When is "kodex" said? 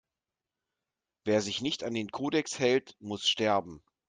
2.11-2.57